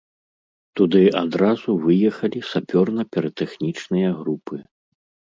Туды 0.79 1.01
адразу 1.23 1.75
выехалі 1.83 2.39
сапёрна-піратэхнічныя 2.53 4.09
групы. 4.23 4.55